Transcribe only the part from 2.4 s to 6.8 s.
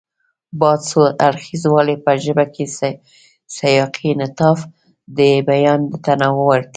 کې سیاقي انعطاف، د بیان د تنوع وړتیا،